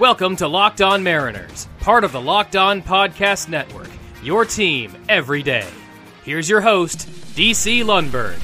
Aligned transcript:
Welcome 0.00 0.36
to 0.36 0.48
Locked 0.48 0.80
On 0.80 1.02
Mariners, 1.02 1.68
part 1.80 2.04
of 2.04 2.12
the 2.12 2.20
Locked 2.22 2.56
On 2.56 2.80
Podcast 2.80 3.50
Network. 3.50 3.90
Your 4.22 4.46
team 4.46 4.96
every 5.10 5.42
day. 5.42 5.68
Here's 6.24 6.48
your 6.48 6.62
host, 6.62 7.00
DC 7.36 7.84
Lundberg. 7.84 8.38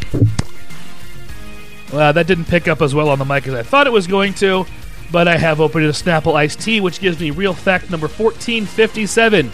Well, 1.91 2.13
that 2.13 2.27
didn't 2.27 2.45
pick 2.45 2.69
up 2.69 2.83
as 2.83 2.95
well 2.95 3.09
on 3.09 3.19
the 3.19 3.25
mic 3.25 3.47
as 3.49 3.55
I 3.55 3.63
thought 3.63 3.87
it 3.87 3.93
was 3.95 4.07
going 4.07 4.35
to, 4.35 4.67
but 5.11 5.29
I 5.29 5.39
have 5.39 5.63
opened 5.63 5.87
a 5.87 5.93
Snapple 5.93 6.35
iced 6.35 6.61
tea, 6.61 6.83
which 6.83 7.01
gives 7.01 7.19
me 7.19 7.31
real 7.31 7.55
fact 7.55 7.91
number 7.91 8.07
1457. 8.07 9.51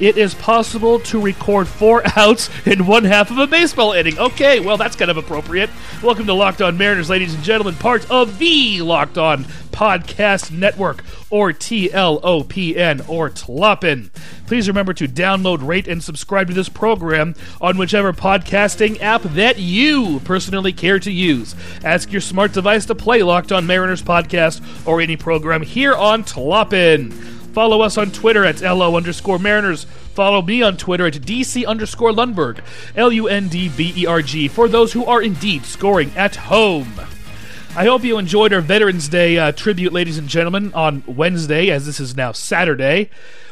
It 0.00 0.16
is 0.16 0.32
possible 0.32 1.00
to 1.00 1.20
record 1.20 1.66
four 1.66 2.02
outs 2.16 2.50
in 2.64 2.86
one 2.86 3.02
half 3.02 3.32
of 3.32 3.38
a 3.38 3.48
baseball 3.48 3.92
inning. 3.94 4.16
Okay, 4.16 4.60
well, 4.60 4.76
that's 4.76 4.94
kind 4.94 5.10
of 5.10 5.16
appropriate. 5.16 5.70
Welcome 6.04 6.26
to 6.26 6.34
Locked 6.34 6.62
On 6.62 6.78
Mariners, 6.78 7.10
ladies 7.10 7.34
and 7.34 7.42
gentlemen, 7.42 7.74
part 7.74 8.08
of 8.08 8.38
the 8.38 8.80
Locked 8.82 9.18
On 9.18 9.44
Podcast 9.72 10.52
Network, 10.52 11.04
or 11.30 11.52
TLOPN, 11.52 13.08
or 13.08 13.28
TLOPN. 13.28 14.10
Please 14.46 14.68
remember 14.68 14.94
to 14.94 15.08
download, 15.08 15.66
rate, 15.66 15.88
and 15.88 16.02
subscribe 16.02 16.46
to 16.46 16.54
this 16.54 16.68
program 16.68 17.34
on 17.60 17.76
whichever 17.76 18.12
podcasting 18.12 19.00
app 19.00 19.22
that 19.22 19.58
you 19.58 20.20
personally 20.20 20.72
care 20.72 21.00
to 21.00 21.10
use. 21.10 21.56
Ask 21.84 22.12
your 22.12 22.20
smart 22.20 22.52
device 22.52 22.86
to 22.86 22.94
play 22.94 23.22
Locked 23.24 23.50
On 23.50 23.66
Mariners 23.66 24.02
podcast 24.02 24.60
or 24.86 25.00
any 25.00 25.16
program 25.16 25.62
here 25.62 25.94
on 25.94 26.22
TLOPN. 26.22 27.37
Follow 27.58 27.80
us 27.80 27.98
on 27.98 28.12
Twitter 28.12 28.44
at 28.44 28.60
LO 28.60 28.96
underscore 28.96 29.40
Mariners. 29.40 29.82
Follow 30.14 30.42
me 30.42 30.62
on 30.62 30.76
Twitter 30.76 31.08
at 31.08 31.14
DC 31.14 31.66
underscore 31.66 32.12
Lundberg, 32.12 32.60
L 32.94 33.10
U 33.10 33.26
N 33.26 33.48
D 33.48 33.68
B 33.68 33.92
E 33.96 34.06
R 34.06 34.22
G, 34.22 34.46
for 34.46 34.68
those 34.68 34.92
who 34.92 35.04
are 35.04 35.20
indeed 35.20 35.64
scoring 35.64 36.12
at 36.14 36.36
home. 36.36 36.86
I 37.78 37.84
hope 37.84 38.02
you 38.02 38.18
enjoyed 38.18 38.52
our 38.52 38.60
Veterans 38.60 39.06
Day 39.06 39.38
uh, 39.38 39.52
tribute, 39.52 39.92
ladies 39.92 40.18
and 40.18 40.26
gentlemen, 40.26 40.74
on 40.74 41.04
Wednesday, 41.06 41.70
as 41.70 41.86
this 41.86 42.00
is 42.00 42.16
now 42.16 42.32
Saturday. 42.32 43.08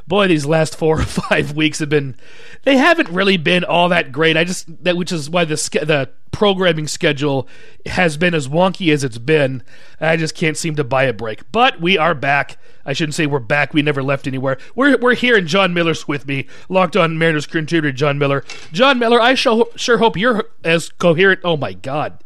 Boy, 0.09 0.27
these 0.27 0.45
last 0.45 0.77
four 0.77 0.99
or 0.99 1.05
five 1.05 1.53
weeks 1.53 1.79
have 1.79 1.91
been, 1.91 2.17
they 2.65 2.77
haven't 2.77 3.09
really 3.09 3.37
been 3.37 3.63
all 3.63 3.89
that 3.91 4.11
great. 4.11 4.37
I 4.37 4.43
just, 4.43 4.83
that, 4.83 4.97
which 4.97 5.13
is 5.13 5.31
why 5.31 5.45
the, 5.45 5.55
the 5.55 6.11
programming 6.33 6.89
schedule 6.89 7.47
has 7.87 8.17
been 8.17 8.35
as 8.35 8.49
wonky 8.49 8.93
as 8.93 9.05
it's 9.05 9.19
been. 9.19 9.63
I 10.01 10.17
just 10.17 10.35
can't 10.35 10.57
seem 10.57 10.75
to 10.75 10.83
buy 10.83 11.05
a 11.05 11.13
break. 11.13 11.53
But 11.53 11.81
we 11.81 11.97
are 11.97 12.13
back. 12.13 12.59
I 12.85 12.95
shouldn't 12.95 13.15
say 13.15 13.27
we're 13.27 13.39
back. 13.39 13.75
We 13.75 13.83
never 13.83 14.03
left 14.03 14.27
anywhere. 14.27 14.59
We're, 14.75 14.99
we're 14.99 15.15
here, 15.15 15.37
and 15.37 15.47
John 15.47 15.73
Miller's 15.73 16.09
with 16.09 16.27
me. 16.27 16.49
Locked 16.69 16.97
on 16.97 17.17
Mariners 17.17 17.47
contributor 17.47 17.93
John 17.93 18.19
Miller. 18.19 18.43
John 18.73 18.99
Miller, 18.99 19.21
I 19.21 19.35
sure, 19.35 19.69
sure 19.77 19.99
hope 19.99 20.17
you're 20.17 20.47
as 20.65 20.89
coherent. 20.89 21.43
Oh 21.45 21.57
my 21.57 21.75
God. 21.75 22.25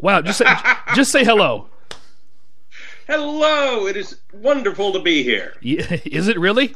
Wow. 0.00 0.22
Just 0.22 0.38
say, 0.38 0.46
just 0.94 1.12
say 1.12 1.24
hello. 1.24 1.68
Hello. 3.06 3.86
It 3.86 3.96
is 3.96 4.20
wonderful 4.32 4.92
to 4.92 5.00
be 5.00 5.22
here. 5.22 5.54
Yeah, 5.60 5.98
is 6.04 6.28
it 6.28 6.38
really? 6.38 6.74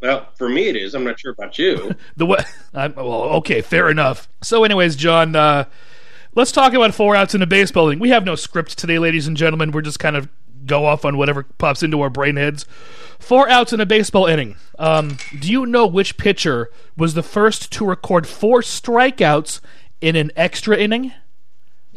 Well, 0.00 0.28
for 0.36 0.48
me 0.48 0.68
it 0.68 0.76
is. 0.76 0.94
I'm 0.94 1.04
not 1.04 1.18
sure 1.18 1.32
about 1.32 1.58
you. 1.58 1.94
the 2.16 2.26
way, 2.26 2.38
I'm, 2.74 2.94
well, 2.94 3.22
okay, 3.38 3.62
fair 3.62 3.90
enough. 3.90 4.28
So, 4.42 4.64
anyways, 4.64 4.96
John, 4.96 5.34
uh, 5.34 5.64
let's 6.34 6.52
talk 6.52 6.72
about 6.72 6.94
four 6.94 7.16
outs 7.16 7.34
in 7.34 7.42
a 7.42 7.46
baseball 7.46 7.88
inning. 7.88 7.98
We 7.98 8.10
have 8.10 8.24
no 8.24 8.34
script 8.34 8.78
today, 8.78 8.98
ladies 8.98 9.26
and 9.26 9.36
gentlemen. 9.36 9.72
We're 9.72 9.82
just 9.82 9.98
kind 9.98 10.16
of 10.16 10.28
go 10.66 10.84
off 10.84 11.04
on 11.04 11.16
whatever 11.16 11.44
pops 11.58 11.82
into 11.82 12.00
our 12.00 12.10
brain 12.10 12.36
heads. 12.36 12.64
Four 13.18 13.48
outs 13.48 13.72
in 13.72 13.80
a 13.80 13.86
baseball 13.86 14.26
inning. 14.26 14.56
Um, 14.78 15.16
do 15.40 15.50
you 15.50 15.66
know 15.66 15.86
which 15.86 16.16
pitcher 16.16 16.70
was 16.96 17.14
the 17.14 17.22
first 17.22 17.72
to 17.72 17.84
record 17.84 18.26
four 18.26 18.60
strikeouts 18.60 19.60
in 20.00 20.14
an 20.14 20.30
extra 20.36 20.76
inning? 20.76 21.12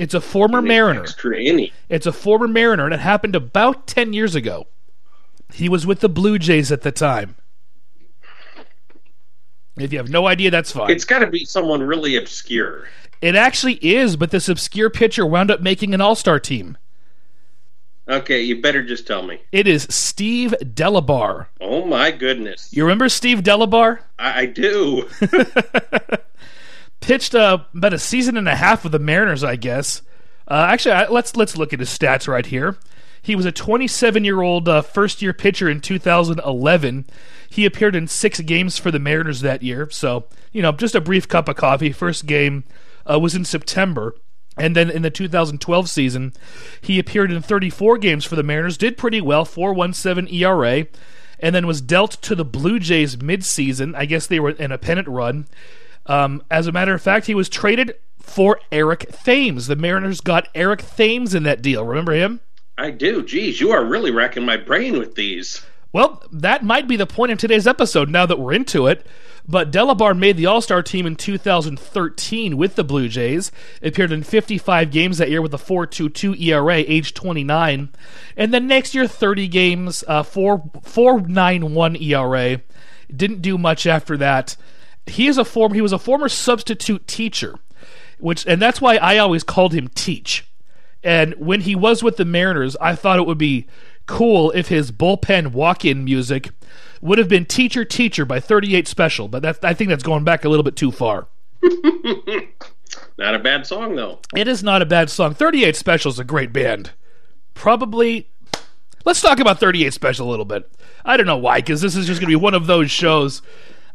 It's 0.02 0.16
a 0.16 0.20
former 0.20 0.64
Mariner. 0.64 1.02
Extra 1.04 1.40
inning. 1.40 1.70
It's 1.88 2.08
a 2.08 2.12
former 2.12 2.48
Mariner, 2.48 2.86
and 2.86 2.94
it 2.94 3.02
happened 3.02 3.36
about 3.36 3.86
10 3.86 4.14
years 4.14 4.34
ago. 4.34 4.66
He 5.54 5.70
was 5.70 5.86
with 5.86 6.00
the 6.00 6.10
Blue 6.10 6.40
Jays 6.40 6.72
at 6.72 6.82
the 6.82 6.92
time. 6.92 7.36
If 9.78 9.94
you 9.94 10.00
have 10.00 10.10
no 10.10 10.26
idea, 10.26 10.50
that's 10.50 10.72
fine. 10.72 10.90
It's 10.90 11.06
got 11.06 11.20
to 11.20 11.28
be 11.28 11.46
someone 11.46 11.84
really 11.84 12.16
obscure. 12.16 12.88
it 13.22 13.36
actually 13.36 13.76
is, 13.76 14.16
but 14.16 14.32
this 14.32 14.50
obscure 14.50 14.90
pitcher 14.90 15.24
wound 15.24 15.52
up 15.52 15.62
making 15.62 15.94
an 15.94 16.02
all 16.02 16.16
star 16.16 16.40
team. 16.40 16.80
Okay, 18.10 18.42
you 18.42 18.60
better 18.60 18.84
just 18.84 19.06
tell 19.06 19.22
me. 19.22 19.40
It 19.52 19.68
is 19.68 19.86
Steve 19.92 20.56
Delabar. 20.64 21.46
Oh 21.62 21.86
my 21.86 22.10
goodness. 22.10 22.74
You 22.74 22.86
remember 22.86 23.08
Steve 23.08 23.44
Delabar? 23.44 24.00
I, 24.18 24.42
I 24.42 24.46
do. 24.48 25.08
Pitched 27.02 27.36
uh, 27.36 27.60
about 27.76 27.94
a 27.94 28.00
season 28.00 28.38
and 28.38 28.48
a 28.48 28.56
half 28.56 28.84
with 28.84 28.94
the 28.94 29.00
Mariners, 29.00 29.44
I 29.44 29.58
guess. 29.58 30.02
Uh, 30.48 30.68
actually, 30.70 30.94
I, 30.94 31.08
let's 31.08 31.36
let's 31.36 31.58
look 31.58 31.74
at 31.74 31.80
his 31.80 31.90
stats 31.90 32.28
right 32.28 32.46
here. 32.46 32.78
He 33.22 33.36
was 33.36 33.46
a 33.46 33.52
27 33.52 34.24
year 34.24 34.42
old 34.42 34.68
uh, 34.68 34.82
first 34.82 35.22
year 35.22 35.34
pitcher 35.34 35.70
in 35.70 35.82
2011. 35.82 37.06
He 37.50 37.66
appeared 37.66 37.96
in 37.96 38.08
six 38.08 38.40
games 38.42 38.78
for 38.78 38.92
the 38.92 39.00
Mariners 39.00 39.42
that 39.42 39.62
year. 39.62 39.90
So, 39.92 40.26
you 40.52 40.62
know, 40.62 40.72
just 40.72 40.96
a 40.96 41.02
brief 41.02 41.28
cup 41.28 41.48
of 41.48 41.56
coffee. 41.56 41.92
First 41.92 42.26
game 42.26 42.64
uh, 43.10 43.20
was 43.20 43.36
in 43.36 43.46
September. 43.46 44.16
And 44.58 44.76
then 44.76 44.90
in 44.90 45.02
the 45.02 45.10
2012 45.10 45.90
season, 45.90 46.34
he 46.82 47.00
appeared 47.00 47.32
in 47.32 47.42
34 47.42 47.98
games 48.00 48.26
for 48.26 48.36
the 48.36 48.44
Mariners, 48.44 48.78
did 48.78 48.98
pretty 48.98 49.22
well, 49.22 49.46
4.17 49.46 50.32
ERA, 50.34 50.88
and 51.40 51.56
then 51.56 51.66
was 51.66 51.80
dealt 51.80 52.22
to 52.24 52.36
the 52.36 52.44
Blue 52.44 52.78
Jays 52.78 53.16
midseason. 53.16 53.96
I 53.96 54.06
guess 54.06 54.28
they 54.28 54.40
were 54.40 54.52
in 54.52 54.72
a 54.72 54.78
pennant 54.78 55.08
run. 55.08 55.48
Um, 56.12 56.44
as 56.52 56.68
a 56.68 56.74
matter 56.74 56.94
of 56.94 57.02
fact, 57.02 57.28
he 57.28 57.34
was 57.34 57.48
traded 57.48 57.96
for 58.20 58.60
Eric 58.70 59.10
Thames. 59.24 59.68
The 59.68 59.78
Mariners 59.78 60.20
got 60.20 60.50
Eric 60.54 60.82
Thames 60.82 61.34
in 61.34 61.44
that 61.44 61.62
deal. 61.62 61.86
Remember 61.86 62.12
him? 62.12 62.42
I 62.78 62.92
do. 62.92 63.24
Geez, 63.24 63.62
you 63.62 63.72
are 63.72 63.86
really 63.86 64.12
racking 64.12 64.44
my 64.44 64.58
brain 64.58 65.00
with 65.00 65.16
these. 65.16 65.66
Well, 65.94 66.22
that 66.30 66.66
might 66.66 66.88
be 66.88 66.98
the 66.98 67.06
point 67.06 67.32
of 67.32 67.38
today's 67.38 67.66
episode 67.66 68.10
now 68.10 68.26
that 68.26 68.40
we're 68.40 68.52
into 68.52 68.88
it. 68.88 69.06
But 69.48 69.72
Delabar 69.72 70.18
made 70.18 70.36
the 70.36 70.48
All 70.48 70.60
Star 70.60 70.84
team 70.84 71.06
in 71.06 71.16
2013 71.16 72.58
with 72.58 72.76
the 72.76 72.84
Blue 72.84 73.08
Jays, 73.08 73.52
appeared 73.82 74.12
in 74.12 74.24
55 74.24 74.92
games 74.92 75.18
that 75.18 75.30
year 75.30 75.42
with 75.42 75.54
a 75.54 75.58
4.22 75.58 76.40
ERA, 76.42 76.76
age 76.76 77.14
29. 77.14 77.90
And 78.36 78.54
then 78.54 78.68
next 78.68 78.94
year, 78.94 79.08
30 79.08 79.48
games, 79.48 80.04
uh, 80.10 80.24
4, 80.24 80.60
4.91 80.82 82.02
ERA. 82.02 82.62
Didn't 83.16 83.42
do 83.42 83.58
much 83.58 83.88
after 83.88 84.18
that. 84.18 84.58
He 85.08 85.28
is 85.28 85.38
a 85.38 85.46
form. 85.46 85.74
He 85.74 85.82
was 85.82 85.94
a 85.94 86.00
former 86.00 86.30
substitute 86.30 87.08
teacher, 87.08 87.56
which 88.20 88.46
and 88.46 88.62
that's 88.62 88.82
why 88.82 88.98
I 88.98 89.18
always 89.18 89.44
called 89.44 89.74
him 89.74 89.88
Teach. 89.90 90.48
And 91.04 91.34
when 91.36 91.62
he 91.62 91.76
was 91.76 92.04
with 92.04 92.18
the 92.18 92.26
Mariners, 92.26 92.76
I 92.80 92.96
thought 92.96 93.18
it 93.18 93.26
would 93.26 93.38
be 93.38 93.68
cool 94.06 94.52
if 94.52 94.68
his 94.68 94.92
bullpen 94.92 95.52
walk-in 95.52 96.04
music 96.04 96.50
would 97.02 97.18
have 97.18 97.28
been 97.28 97.46
"Teacher, 97.46 97.84
Teacher" 97.84 98.26
by 98.26 98.40
38 98.40 98.88
Special, 98.88 99.28
but 99.28 99.42
that's 99.42 99.60
I 99.64 99.74
think 99.74 99.90
that's 99.90 100.04
going 100.04 100.24
back 100.24 100.46
a 100.46 100.50
little 100.50 100.64
bit 100.64 100.76
too 100.76 100.92
far. 100.92 101.28
Not 103.18 103.36
a 103.36 103.40
bad 103.40 103.66
song 103.66 103.96
though. 103.96 104.20
It 104.36 104.48
is 104.48 104.64
not 104.64 104.82
a 104.82 104.86
bad 104.86 105.10
song. 105.10 105.34
38 105.34 105.76
Special 105.76 106.12
is 106.12 106.20
a 106.20 106.24
great 106.24 106.52
band. 106.52 106.92
Probably. 107.54 108.30
Let's 109.06 109.22
talk 109.22 109.40
about 109.40 109.60
38 109.60 109.94
Special 109.94 110.28
a 110.28 110.32
little 110.32 110.46
bit. 110.46 110.70
I 111.06 111.18
don't 111.18 111.26
know 111.26 111.38
why, 111.38 111.60
because 111.60 111.82
this 111.82 111.96
is 111.96 112.06
just 112.06 112.20
going 112.20 112.30
to 112.30 112.38
be 112.38 112.42
one 112.42 112.54
of 112.54 112.68
those 112.68 112.92
shows. 112.92 113.42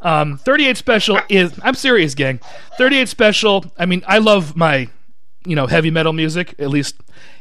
Um, 0.00 0.38
38 0.38 0.76
Special 0.76 1.20
is. 1.28 1.58
I'm 1.62 1.74
serious, 1.74 2.14
gang. 2.14 2.40
38 2.78 3.08
Special. 3.08 3.64
I 3.78 3.86
mean, 3.86 4.02
I 4.06 4.18
love 4.18 4.56
my, 4.56 4.88
you 5.44 5.56
know, 5.56 5.66
heavy 5.66 5.90
metal 5.90 6.12
music. 6.12 6.54
At 6.58 6.70
least 6.70 6.96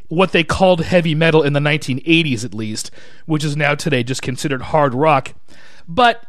what 0.08 0.32
they 0.32 0.44
called 0.44 0.82
heavy 0.82 1.16
metal 1.16 1.44
in 1.44 1.54
the 1.54 1.60
1980s, 1.60 2.46
at 2.46 2.54
least, 2.54 2.92
which 3.26 3.44
is 3.44 3.58
now 3.58 3.76
today 3.76 4.04
just 4.04 4.22
considered 4.22 4.64
hard 4.64 4.94
rock. 4.94 5.34
But 5.88 6.26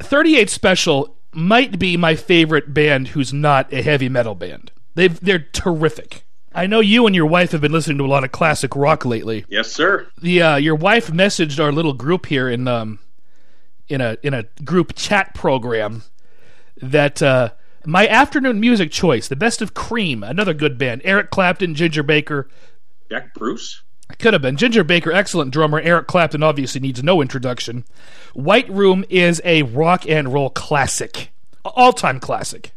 38 0.00 0.50
Special 0.50 1.16
might 1.32 1.78
be 1.78 1.96
my 1.96 2.16
favorite 2.16 2.74
band 2.74 3.08
who's 3.08 3.32
not 3.32 3.72
a 3.72 3.82
heavy 3.82 4.08
metal 4.08 4.34
band. 4.34 4.72
They've, 4.94 5.18
they're 5.20 5.38
terrific. 5.52 6.24
I 6.52 6.66
know 6.66 6.80
you 6.80 7.06
and 7.06 7.14
your 7.14 7.26
wife 7.26 7.52
have 7.52 7.60
been 7.60 7.72
listening 7.72 7.98
to 7.98 8.04
a 8.04 8.08
lot 8.08 8.24
of 8.24 8.32
classic 8.32 8.74
rock 8.74 9.04
lately. 9.04 9.44
Yes, 9.48 9.70
sir. 9.70 10.08
The 10.20 10.42
uh, 10.42 10.56
your 10.56 10.74
wife 10.74 11.08
messaged 11.08 11.62
our 11.62 11.70
little 11.70 11.92
group 11.92 12.26
here 12.26 12.48
in 12.48 12.66
um 12.66 12.98
in 13.90 14.00
a 14.00 14.16
in 14.22 14.32
a 14.34 14.44
group 14.64 14.94
chat 14.94 15.34
program 15.34 16.02
that 16.80 17.20
uh, 17.22 17.50
my 17.84 18.06
afternoon 18.06 18.60
music 18.60 18.90
choice, 18.90 19.28
the 19.28 19.36
best 19.36 19.60
of 19.60 19.74
Cream, 19.74 20.22
another 20.22 20.54
good 20.54 20.78
band, 20.78 21.02
Eric 21.04 21.30
Clapton, 21.30 21.74
Ginger 21.74 22.02
Baker, 22.02 22.48
Jack 23.10 23.34
Bruce. 23.34 23.82
could 24.18 24.32
have 24.32 24.42
been 24.42 24.56
Ginger 24.56 24.84
Baker, 24.84 25.12
excellent 25.12 25.52
drummer. 25.52 25.80
Eric 25.80 26.06
Clapton 26.06 26.42
obviously 26.42 26.80
needs 26.80 27.02
no 27.02 27.20
introduction. 27.20 27.84
White 28.34 28.68
Room 28.70 29.04
is 29.10 29.40
a 29.44 29.62
rock 29.62 30.08
and 30.08 30.32
roll 30.32 30.50
classic, 30.50 31.32
all 31.64 31.92
time 31.92 32.20
classic. 32.20 32.72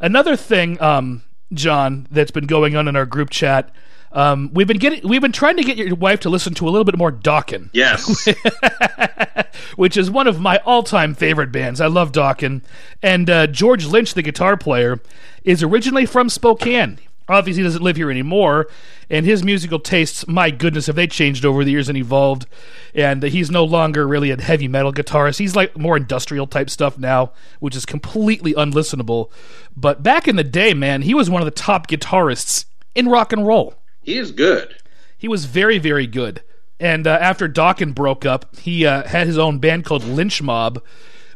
Another 0.00 0.36
thing, 0.36 0.80
um, 0.82 1.22
John, 1.52 2.06
that's 2.10 2.30
been 2.30 2.46
going 2.46 2.76
on 2.76 2.88
in 2.88 2.96
our 2.96 3.06
group 3.06 3.30
chat. 3.30 3.70
Um, 4.14 4.50
we've 4.54 4.68
been 4.68 4.78
getting, 4.78 5.06
we've 5.06 5.20
been 5.20 5.32
trying 5.32 5.56
to 5.56 5.64
get 5.64 5.76
your 5.76 5.94
wife 5.96 6.20
to 6.20 6.30
listen 6.30 6.54
to 6.54 6.68
a 6.68 6.70
little 6.70 6.84
bit 6.84 6.96
more 6.96 7.10
Dokken, 7.12 7.68
Yes. 7.72 8.26
which 9.76 9.96
is 9.96 10.10
one 10.10 10.26
of 10.26 10.40
my 10.40 10.58
all-time 10.58 11.14
favorite 11.14 11.50
bands. 11.52 11.80
I 11.80 11.86
love 11.88 12.12
Dokken, 12.12 12.62
and 13.02 13.28
uh, 13.28 13.46
George 13.48 13.86
Lynch, 13.86 14.14
the 14.14 14.22
guitar 14.22 14.56
player, 14.56 15.00
is 15.42 15.62
originally 15.62 16.06
from 16.06 16.28
Spokane. 16.28 16.98
Obviously, 17.28 17.62
he 17.62 17.66
doesn't 17.66 17.82
live 17.82 17.96
here 17.96 18.10
anymore, 18.10 18.68
and 19.08 19.24
his 19.24 19.42
musical 19.42 19.78
tastes, 19.78 20.28
my 20.28 20.50
goodness, 20.50 20.86
have 20.86 20.96
they 20.96 21.06
changed 21.06 21.44
over 21.44 21.64
the 21.64 21.70
years 21.70 21.88
and 21.88 21.96
evolved. 21.96 22.46
And 22.94 23.22
he's 23.22 23.50
no 23.50 23.64
longer 23.64 24.06
really 24.06 24.30
a 24.30 24.40
heavy 24.40 24.68
metal 24.68 24.92
guitarist. 24.92 25.38
He's 25.38 25.56
like 25.56 25.76
more 25.76 25.96
industrial 25.96 26.46
type 26.46 26.68
stuff 26.68 26.98
now, 26.98 27.32
which 27.60 27.74
is 27.74 27.86
completely 27.86 28.52
unlistenable. 28.52 29.30
But 29.74 30.02
back 30.02 30.28
in 30.28 30.36
the 30.36 30.44
day, 30.44 30.74
man, 30.74 31.00
he 31.02 31.14
was 31.14 31.30
one 31.30 31.40
of 31.40 31.46
the 31.46 31.50
top 31.50 31.88
guitarists 31.88 32.66
in 32.94 33.08
rock 33.08 33.32
and 33.32 33.46
roll. 33.46 33.74
He 34.04 34.18
is 34.18 34.30
good. 34.30 34.76
He 35.16 35.28
was 35.28 35.46
very, 35.46 35.78
very 35.78 36.06
good. 36.06 36.42
And 36.78 37.06
uh, 37.06 37.18
after 37.20 37.48
Dokken 37.48 37.94
broke 37.94 38.26
up, 38.26 38.56
he 38.56 38.84
uh, 38.84 39.06
had 39.08 39.26
his 39.26 39.38
own 39.38 39.58
band 39.58 39.84
called 39.84 40.04
Lynch 40.04 40.42
Mob, 40.42 40.82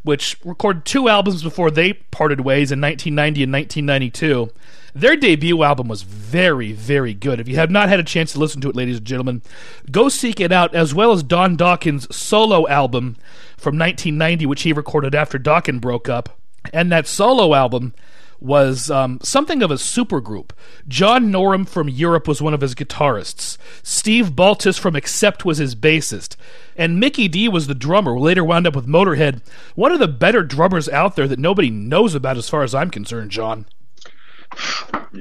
which 0.02 0.36
recorded 0.44 0.84
two 0.84 1.08
albums 1.08 1.42
before 1.42 1.70
they 1.70 1.94
parted 1.94 2.40
ways 2.40 2.70
in 2.70 2.80
1990 2.80 3.42
and 3.42 3.52
1992. 3.52 4.50
Their 4.94 5.16
debut 5.16 5.62
album 5.62 5.88
was 5.88 6.02
very, 6.02 6.72
very 6.72 7.14
good. 7.14 7.40
If 7.40 7.48
you 7.48 7.56
have 7.56 7.70
not 7.70 7.88
had 7.88 8.00
a 8.00 8.04
chance 8.04 8.32
to 8.32 8.38
listen 8.38 8.60
to 8.62 8.68
it, 8.68 8.76
ladies 8.76 8.98
and 8.98 9.06
gentlemen, 9.06 9.42
go 9.90 10.08
seek 10.08 10.40
it 10.40 10.52
out, 10.52 10.74
as 10.74 10.92
well 10.92 11.12
as 11.12 11.22
Don 11.22 11.56
Dokken's 11.56 12.14
solo 12.14 12.66
album 12.68 13.16
from 13.56 13.78
1990, 13.78 14.46
which 14.46 14.62
he 14.62 14.72
recorded 14.72 15.14
after 15.14 15.38
Dokken 15.38 15.80
broke 15.80 16.08
up. 16.08 16.38
And 16.72 16.90
that 16.90 17.06
solo 17.06 17.54
album 17.54 17.94
was 18.40 18.90
um, 18.90 19.18
something 19.22 19.62
of 19.62 19.70
a 19.70 19.74
supergroup. 19.74 20.50
John 20.86 21.30
Norum 21.30 21.68
from 21.68 21.88
Europe 21.88 22.28
was 22.28 22.40
one 22.40 22.54
of 22.54 22.60
his 22.60 22.74
guitarists. 22.74 23.58
Steve 23.82 24.30
Baltes 24.30 24.78
from 24.78 24.94
Accept 24.94 25.44
was 25.44 25.58
his 25.58 25.74
bassist. 25.74 26.36
And 26.76 27.00
Mikkey 27.00 27.28
Dee 27.28 27.48
was 27.48 27.66
the 27.66 27.74
drummer, 27.74 28.14
who 28.14 28.20
later 28.20 28.44
wound 28.44 28.66
up 28.66 28.76
with 28.76 28.86
Motorhead. 28.86 29.42
One 29.74 29.92
of 29.92 29.98
the 29.98 30.08
better 30.08 30.42
drummers 30.42 30.88
out 30.88 31.16
there 31.16 31.28
that 31.28 31.38
nobody 31.38 31.70
knows 31.70 32.14
about 32.14 32.36
as 32.36 32.48
far 32.48 32.62
as 32.62 32.74
I'm 32.74 32.90
concerned, 32.90 33.30
John. 33.30 33.66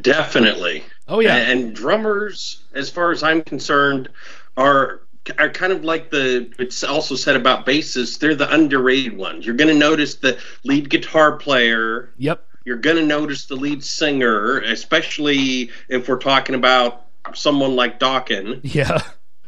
Definitely. 0.02 0.84
Oh 1.08 1.20
yeah. 1.20 1.36
And 1.36 1.76
drummers, 1.76 2.64
as 2.74 2.90
far 2.90 3.12
as 3.12 3.24
I'm 3.24 3.42
concerned, 3.42 4.10
are 4.56 5.02
are 5.38 5.50
kind 5.50 5.74
of 5.74 5.84
like 5.84 6.10
the 6.10 6.52
it's 6.60 6.84
also 6.84 7.16
said 7.16 7.36
about 7.36 7.66
bassists, 7.66 8.20
they're 8.20 8.36
the 8.36 8.52
underrated 8.54 9.18
ones. 9.18 9.46
You're 9.46 9.56
gonna 9.56 9.74
notice 9.74 10.16
the 10.16 10.40
lead 10.64 10.90
guitar 10.90 11.38
player. 11.38 12.14
Yep. 12.18 12.47
You're 12.68 12.76
gonna 12.76 13.06
notice 13.06 13.46
the 13.46 13.56
lead 13.56 13.82
singer, 13.82 14.60
especially 14.60 15.72
if 15.88 16.10
we're 16.10 16.18
talking 16.18 16.54
about 16.54 17.06
someone 17.34 17.78
like 17.78 17.98
Dokken. 17.98 18.60
Yeah. 18.64 19.02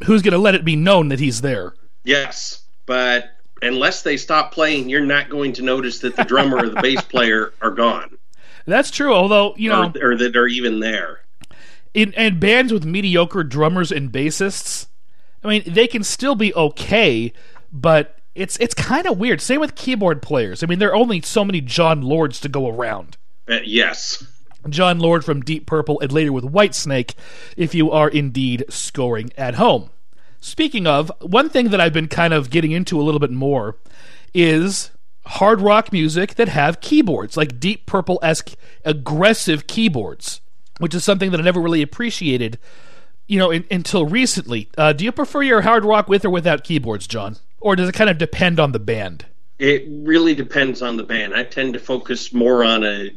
Who's 0.06 0.22
going 0.22 0.32
to 0.32 0.38
let 0.38 0.56
it 0.56 0.64
be 0.64 0.78
known 0.78 1.10
that 1.10 1.20
he's 1.20 1.42
there? 1.42 1.74
Yes. 2.06 2.64
But 2.86 3.32
unless 3.62 4.02
they 4.04 4.16
stop 4.16 4.54
playing, 4.54 4.88
you're 4.88 5.06
not 5.06 5.30
going 5.30 5.52
to 5.54 5.62
notice 5.62 6.00
that 6.00 6.16
the 6.16 6.24
drummer 6.24 6.58
or 6.58 6.70
the 6.70 6.82
bass 6.82 7.02
player 7.02 7.54
are 7.62 7.72
gone. 7.72 8.18
That's 8.66 8.92
true. 8.92 9.14
Although 9.14 9.56
you 9.58 9.70
know, 9.70 9.92
or, 10.02 10.12
or 10.12 10.18
that 10.18 10.36
are 10.36 10.48
even 10.48 10.80
there. 10.80 11.22
in 11.94 12.14
and 12.14 12.40
bands 12.40 12.72
with 12.72 12.86
mediocre 12.86 13.44
drummers 13.44 13.92
and 13.92 14.12
bassists, 14.12 14.88
I 15.44 15.50
mean, 15.50 15.64
they 15.66 15.88
can 15.88 16.04
still 16.04 16.36
be 16.36 16.54
okay, 16.54 17.34
but 17.72 18.19
it's 18.40 18.58
it's 18.58 18.74
kind 18.74 19.06
of 19.06 19.18
weird. 19.20 19.42
Same 19.42 19.60
with 19.60 19.76
keyboard 19.76 20.22
players. 20.22 20.64
I 20.64 20.68
mean, 20.68 20.80
there 20.80 20.90
are 20.90 20.96
only 20.96 21.22
so 21.22 21.44
many 21.44 21.60
Jon 21.60 22.02
Lords 22.02 22.40
to 22.40 22.50
go 22.50 22.70
around. 22.70 23.18
Uh, 23.48 23.60
yes. 23.66 24.24
Jon 24.68 25.00
Lord 25.00 25.26
from 25.26 25.42
Deep 25.42 25.66
Purple, 25.66 26.00
and 26.00 26.12
later 26.12 26.32
with 26.32 26.44
Whitesnake, 26.44 27.16
if 27.58 27.76
you 27.76 27.92
are 27.92 28.10
indeed 28.10 28.66
scoring 28.70 29.32
at 29.38 29.56
home. 29.56 29.90
Speaking 30.42 30.88
of, 30.88 31.12
one 31.22 31.50
thing 31.50 31.70
that 31.70 31.82
I've 31.82 31.94
been 31.94 32.08
kind 32.08 32.34
of 32.34 32.50
getting 32.50 32.72
into 32.72 33.00
a 33.00 33.04
little 33.04 33.20
bit 33.20 33.32
more 33.32 33.78
is 34.34 34.92
hard 35.26 35.62
rock 35.62 35.92
music 35.92 36.36
that 36.36 36.48
have 36.50 36.82
keyboards, 36.82 37.36
like 37.38 37.60
Deep 37.60 37.86
Purple 37.86 38.20
esque 38.22 38.56
aggressive 38.86 39.68
keyboards, 39.68 40.40
which 40.80 40.96
is 40.96 41.04
something 41.04 41.32
that 41.32 41.40
I 41.40 41.44
never 41.44 41.62
really 41.62 41.82
appreciated, 41.82 42.58
you 43.28 43.38
know, 43.38 43.52
in, 43.52 43.66
until 43.70 44.06
recently. 44.06 44.70
Uh, 44.78 44.94
do 44.94 45.04
you 45.04 45.12
prefer 45.12 45.42
your 45.42 45.62
hard 45.62 45.84
rock 45.84 46.08
with 46.08 46.24
or 46.24 46.30
without 46.30 46.64
keyboards, 46.64 47.08
John? 47.08 47.38
Or 47.62 47.76
does 47.76 47.90
it 47.90 47.96
kind 47.96 48.10
of 48.10 48.18
depend 48.18 48.60
on 48.60 48.72
the 48.72 48.80
band? 48.80 49.26
It 49.58 49.86
really 49.90 50.34
depends 50.34 50.82
on 50.82 50.98
the 50.98 51.04
band. 51.04 51.34
I 51.34 51.44
tend 51.44 51.74
to 51.74 51.80
focus 51.80 52.34
more 52.34 52.64
on 52.64 52.86
a 52.86 53.12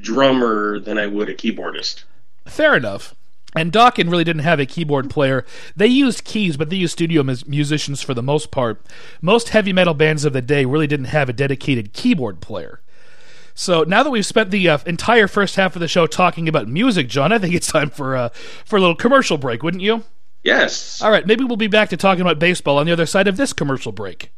drummer 0.00 0.80
than 0.80 0.98
I 0.98 1.06
would 1.06 1.28
a 1.28 1.34
keyboardist. 1.34 2.04
Fair 2.46 2.76
enough. 2.76 3.14
And 3.56 3.72
Dokken 3.72 4.10
really 4.10 4.24
didn't 4.24 4.42
have 4.42 4.58
a 4.58 4.66
keyboard 4.66 5.08
player. 5.08 5.46
They 5.76 5.86
used 5.86 6.24
keys, 6.24 6.56
but 6.56 6.70
they 6.70 6.76
used 6.76 6.94
studio 6.94 7.22
mus- 7.22 7.46
musicians 7.46 8.02
for 8.02 8.12
the 8.12 8.22
most 8.22 8.50
part. 8.50 8.84
Most 9.22 9.50
heavy 9.50 9.72
metal 9.72 9.94
bands 9.94 10.24
of 10.24 10.32
the 10.32 10.42
day 10.42 10.64
really 10.64 10.88
didn't 10.88 11.06
have 11.06 11.28
a 11.28 11.32
dedicated 11.32 11.92
keyboard 11.92 12.40
player. 12.40 12.80
So 13.54 13.84
now 13.84 14.02
that 14.02 14.10
we've 14.10 14.26
spent 14.26 14.50
the 14.50 14.68
uh, 14.68 14.78
entire 14.84 15.28
first 15.28 15.54
half 15.54 15.76
of 15.76 15.80
the 15.80 15.86
show 15.86 16.08
talking 16.08 16.48
about 16.48 16.66
music, 16.66 17.08
John, 17.08 17.30
I 17.30 17.38
think 17.38 17.54
it's 17.54 17.70
time 17.70 17.90
for 17.90 18.16
uh, 18.16 18.30
for 18.64 18.76
a 18.76 18.80
little 18.80 18.96
commercial 18.96 19.38
break, 19.38 19.62
wouldn't 19.62 19.82
you? 19.82 20.02
Yes. 20.44 21.02
All 21.02 21.10
right, 21.10 21.26
maybe 21.26 21.42
we'll 21.42 21.56
be 21.56 21.66
back 21.66 21.88
to 21.88 21.96
talking 21.96 22.20
about 22.20 22.38
baseball 22.38 22.78
on 22.78 22.86
the 22.86 22.92
other 22.92 23.06
side 23.06 23.26
of 23.26 23.36
this 23.36 23.52
commercial 23.52 23.92
break. 23.92 24.30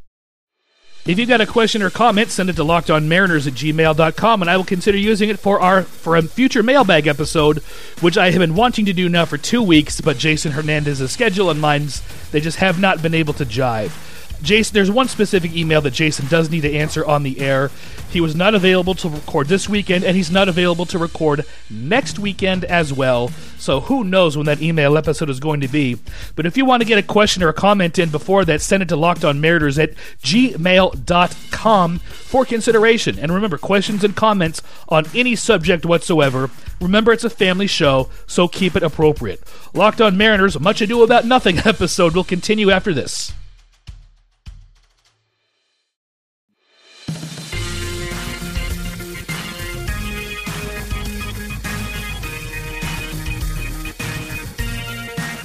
If 1.05 1.21
you've 1.21 1.29
got 1.29 1.41
a 1.41 1.47
question 1.47 1.83
or 1.83 1.91
comment, 1.91 2.31
send 2.31 2.51
it 2.51 2.57
to 2.57 2.65
lockedonmariners 2.65 3.47
at 3.47 3.53
gmail.com, 3.53 4.43
and 4.43 4.51
I 4.51 4.57
will 4.57 4.65
consider 4.65 4.99
using 4.99 5.31
it 5.31 5.39
for 5.39 5.61
our 5.61 5.83
for 5.83 6.17
a 6.17 6.23
future 6.23 6.65
mailbag 6.65 7.07
episode, 7.07 7.59
which 8.01 8.19
I 8.19 8.31
have 8.31 8.41
been 8.41 8.57
wanting 8.57 8.87
to 8.87 8.93
do 8.93 9.09
now 9.09 9.25
for 9.25 9.39
two 9.39 9.63
weeks, 9.63 10.01
but 10.01 10.19
Jason 10.19 10.53
Hernandez's 10.53 11.13
schedule 11.13 11.49
and 11.49 11.61
mine's 11.61 12.03
they 12.33 12.41
just 12.41 12.59
have 12.59 12.81
not 12.81 13.03
been 13.03 13.15
able 13.15 13.35
to 13.35 13.45
jive. 13.45 13.93
Jason, 14.43 14.75
there's 14.75 14.91
one 14.91 15.09
specific 15.09 15.55
email 15.55 15.81
that 15.81 15.93
Jason 15.93 16.27
does 16.29 16.51
need 16.51 16.63
to 16.63 16.73
answer 16.73 17.05
on 17.05 17.23
the 17.23 17.41
air. 17.41 17.71
He 18.11 18.21
was 18.21 18.37
not 18.37 18.55
available 18.55 18.95
to 18.97 19.09
record 19.09 19.49
this 19.49 19.69
weekend, 19.69 20.05
and 20.05 20.17
he's 20.17 20.31
not 20.31 20.49
available 20.49 20.87
to 20.87 20.99
record 20.99 21.45
next 21.69 22.19
weekend 22.19 22.65
as 22.65 22.93
well. 22.93 23.29
So 23.59 23.81
who 23.81 24.05
knows 24.05 24.37
when 24.37 24.47
that 24.47 24.63
email 24.63 24.97
episode 24.97 25.29
is 25.29 25.41
going 25.41 25.61
to 25.61 25.69
be. 25.69 25.99
But 26.35 26.47
if 26.47 26.57
you 26.57 26.65
want 26.65 26.83
to 26.83 26.89
get 26.89 26.99
a 26.99 27.03
question 27.03 27.43
or 27.43 27.49
a 27.49 27.55
comment 27.55 27.99
in 27.99 28.11
before 28.11 28.45
that, 28.45 28.63
send 28.63 28.83
it 28.83 28.89
to 28.91 28.97
lockedonmariners 28.97 29.83
at 29.83 29.95
gmail.com 30.23 31.99
for 31.99 32.45
consideration. 32.45 33.19
And 33.19 33.33
remember, 33.33 33.59
questions 33.59 34.05
and 34.05 34.15
comments 34.15 34.63
on 34.89 35.07
any 35.15 35.35
subject 35.35 35.85
whatsoever. 35.85 36.51
Remember, 36.81 37.13
it's 37.13 37.25
a 37.25 37.31
family 37.31 37.67
show, 37.67 38.09
so 38.27 38.49
keep 38.49 38.77
it 38.77 38.83
appropriate. 38.83 39.43
Locked 39.75 40.01
on 40.01 40.17
Mariners, 40.17 40.61
Much 40.61 40.81
Ado 40.81 41.03
About 41.03 41.25
Nothing 41.25 41.59
episode 41.65 42.15
will 42.15 42.25
continue 42.25 42.71
after 42.71 42.95
this. 42.95 43.33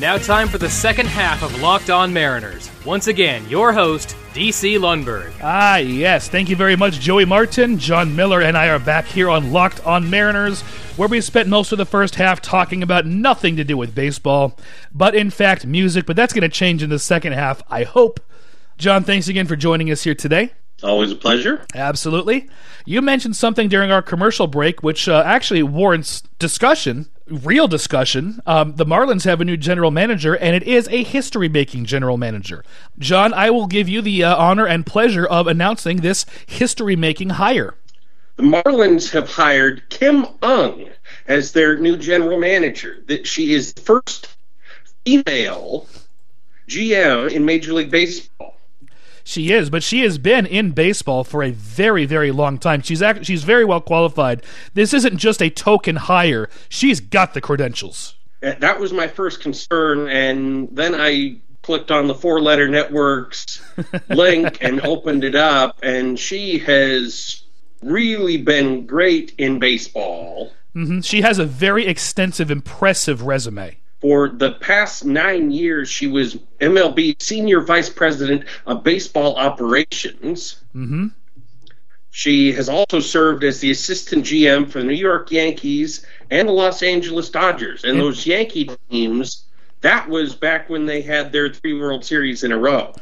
Now, 0.02 0.18
time 0.18 0.48
for 0.48 0.58
the 0.58 0.68
second 0.68 1.06
half 1.06 1.44
of 1.44 1.62
Locked 1.62 1.92
On 1.92 2.12
Mariners. 2.12 2.72
Once 2.84 3.06
again, 3.06 3.48
your 3.48 3.72
host, 3.72 4.16
DC 4.34 4.80
Lundberg. 4.80 5.32
Ah, 5.44 5.78
yes. 5.78 6.28
Thank 6.28 6.50
you 6.50 6.56
very 6.56 6.76
much, 6.76 7.00
Joey 7.00 7.24
Martin. 7.24 7.78
John 7.78 8.16
Miller 8.16 8.42
and 8.42 8.58
I 8.58 8.70
are 8.70 8.80
back 8.80 9.06
here 9.06 9.30
on 9.30 9.52
Locked 9.52 9.86
on 9.86 10.10
Mariners, 10.10 10.64
where 10.98 11.08
we 11.08 11.22
spent 11.22 11.50
most 11.50 11.72
of 11.72 11.78
the 11.78 11.86
first 11.86 12.16
half 12.16 12.42
talking 12.42 12.82
about 12.82 13.06
nothing 13.06 13.56
to 13.58 13.64
do 13.64 13.78
with 13.78 13.94
baseball, 13.94 14.58
but 14.92 15.14
in 15.14 15.30
fact, 15.30 15.68
music. 15.68 16.08
But 16.08 16.16
that's 16.16 16.34
going 16.34 16.42
to 16.42 16.50
change 16.50 16.82
in 16.82 16.90
the 16.90 16.98
second 16.98 17.34
half, 17.34 17.62
I 17.70 17.84
hope. 17.84 18.20
John, 18.80 19.04
thanks 19.04 19.28
again 19.28 19.46
for 19.46 19.56
joining 19.56 19.92
us 19.92 20.04
here 20.04 20.16
today. 20.16 20.54
Always 20.82 21.12
a 21.12 21.16
pleasure. 21.16 21.64
Absolutely. 21.76 22.50
You 22.86 23.04
mentioned 23.04 23.36
something 23.36 23.70
during 23.70 23.92
our 23.92 24.02
commercial 24.02 24.48
break, 24.48 24.82
which 24.82 25.08
uh, 25.08 25.22
actually 25.24 25.62
warrants 25.62 26.22
discussion, 26.40 27.08
real 27.32 27.68
discussion. 27.68 28.42
Um, 28.46 28.76
the 28.76 28.86
Marlins 28.86 29.26
have 29.26 29.42
a 29.42 29.46
new 29.46 29.58
general 29.58 29.92
manager, 29.92 30.36
and 30.36 30.56
it 30.56 30.64
is 30.64 30.88
a 30.90 31.04
history 31.04 31.50
making 31.50 31.86
general 31.86 32.18
manager. 32.18 32.64
John, 33.00 33.34
I 33.34 33.50
will 33.50 33.68
give 33.68 33.88
you 33.90 34.02
the 34.02 34.24
uh, 34.24 34.36
honor 34.36 34.68
and 34.68 34.86
pleasure 34.86 35.26
of 35.26 35.48
announcing 35.48 35.98
this 35.98 36.26
history 36.46 36.96
making 36.96 37.32
hire. 37.32 37.76
The 38.38 38.44
Marlins 38.44 39.12
have 39.12 39.30
hired 39.30 39.90
Kim 39.90 40.26
Ng 40.42 40.90
as 41.28 41.52
their 41.52 41.78
new 41.78 41.98
general 41.98 42.40
manager. 42.40 43.04
That 43.08 43.28
she 43.28 43.54
is 43.54 43.74
the 43.74 43.82
first 43.82 44.36
female 45.06 45.88
GM 46.68 47.32
in 47.32 47.46
Major 47.46 47.74
League 47.74 47.92
Baseball. 47.92 48.51
She 49.24 49.52
is, 49.52 49.70
but 49.70 49.84
she 49.84 50.02
has 50.02 50.18
been 50.18 50.46
in 50.46 50.72
baseball 50.72 51.24
for 51.24 51.44
a 51.44 51.52
very, 51.52 52.06
very 52.06 52.32
long 52.32 52.58
time. 52.58 52.82
She's 52.82 53.02
act- 53.02 53.26
she's 53.26 53.44
very 53.44 53.66
well 53.66 53.82
qualified. 53.82 54.44
This 54.74 54.94
isn't 54.94 55.18
just 55.18 55.42
a 55.42 55.50
token 55.50 55.96
hire. 55.96 56.50
She's 56.70 57.00
got 57.00 57.34
the 57.34 57.42
credentials. 57.42 58.16
Uh, 58.44 58.54
That 58.60 58.80
was 58.80 58.92
my 58.94 59.08
first 59.08 59.40
concern, 59.42 60.08
and 60.10 60.68
then 60.72 60.96
I 60.96 61.38
clicked 61.62 61.92
on 61.92 62.08
the 62.08 62.16
Four 62.16 62.42
Letter 62.42 62.68
Networks 62.68 63.62
link 64.10 64.58
and 64.62 64.82
opened 64.82 65.24
it 65.24 65.36
up, 65.36 65.78
and 65.84 66.18
she 66.18 66.58
has 66.60 67.44
really 67.84 68.38
been 68.38 68.86
great 68.88 69.34
in 69.38 69.60
baseball. 69.60 70.52
hmm 70.74 71.02
She 71.02 71.22
has 71.22 71.38
a 71.40 71.46
very 71.46 71.86
extensive, 71.86 72.50
impressive 72.50 73.22
resume. 73.24 73.78
For 74.02 74.30
the 74.30 74.54
past 74.54 75.06
nine 75.06 75.52
years, 75.52 75.88
she 75.88 76.08
was 76.08 76.38
MLB 76.60 77.22
Senior 77.22 77.62
Vice 77.62 77.90
President 77.90 78.46
of 78.66 78.84
Baseball 78.84 79.36
Operations. 79.36 80.64
hmm 80.74 81.08
She 82.10 82.52
has 82.54 82.68
also 82.68 83.00
served 83.00 83.44
as 83.44 83.60
the 83.60 83.70
assistant 83.70 84.26
GM 84.26 84.70
for 84.70 84.80
the 84.80 84.86
New 84.86 84.94
York 84.94 85.32
Yankees 85.32 86.06
and 86.32 86.48
the 86.48 86.54
Los 86.54 86.82
Angeles 86.82 87.30
Dodgers. 87.30 87.84
And 87.84 88.00
those 88.00 88.26
Yankee 88.26 88.72
teams, 88.90 89.46
that 89.82 90.08
was 90.10 90.36
back 90.36 90.70
when 90.70 90.86
they 90.86 91.02
had 91.02 91.32
their 91.32 91.50
three 91.50 91.80
World 91.80 92.06
Series 92.06 92.44
in 92.44 92.52
a 92.52 92.58
row. 92.58 92.94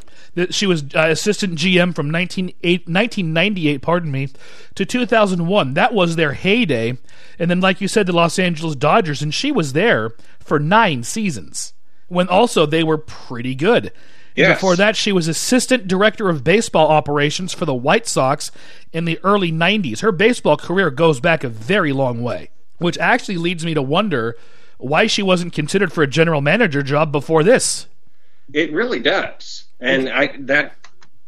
She 0.50 0.66
was 0.66 0.84
uh, 0.94 1.08
assistant 1.08 1.56
GM 1.56 1.94
from 1.94 2.12
1998, 2.12 3.82
pardon 3.82 4.12
me, 4.12 4.28
to 4.76 4.84
2001. 4.84 5.74
That 5.74 5.92
was 5.92 6.16
their 6.16 6.32
heyday. 6.34 6.96
And 7.38 7.50
then, 7.50 7.60
like 7.60 7.80
you 7.80 7.88
said, 7.88 8.06
the 8.06 8.12
Los 8.12 8.38
Angeles 8.38 8.76
Dodgers, 8.76 9.22
and 9.22 9.34
she 9.34 9.50
was 9.50 9.72
there 9.72 10.12
for 10.38 10.58
nine 10.60 11.02
seasons 11.02 11.74
when 12.08 12.28
also 12.28 12.64
they 12.64 12.84
were 12.84 12.98
pretty 12.98 13.54
good. 13.54 13.92
Yes. 14.36 14.56
Before 14.56 14.76
that, 14.76 14.96
she 14.96 15.12
was 15.12 15.26
assistant 15.26 15.88
director 15.88 16.28
of 16.28 16.44
baseball 16.44 16.88
operations 16.88 17.52
for 17.52 17.64
the 17.64 17.74
White 17.74 18.06
Sox 18.06 18.50
in 18.92 19.04
the 19.04 19.18
early 19.24 19.50
90s. 19.50 20.00
Her 20.00 20.12
baseball 20.12 20.56
career 20.56 20.90
goes 20.90 21.20
back 21.20 21.42
a 21.42 21.48
very 21.48 21.92
long 21.92 22.22
way, 22.22 22.50
which 22.78 22.98
actually 22.98 23.36
leads 23.36 23.64
me 23.64 23.74
to 23.74 23.82
wonder 23.82 24.36
why 24.80 25.06
she 25.06 25.22
wasn't 25.22 25.52
considered 25.52 25.92
for 25.92 26.02
a 26.02 26.06
general 26.06 26.40
manager 26.40 26.82
job 26.82 27.12
before 27.12 27.42
this. 27.42 27.86
It 28.52 28.72
really 28.72 29.00
does. 29.00 29.64
And 29.80 30.08
I 30.08 30.34
that 30.40 30.74